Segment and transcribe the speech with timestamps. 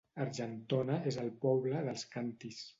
[0.23, 2.67] Argentona és el poble dels càntirs